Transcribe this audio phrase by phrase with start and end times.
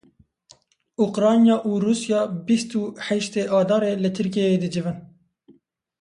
[1.05, 4.97] Ukrayna û Rûsya bîst û heştê Adarê li Tirkiyeyê dicivin.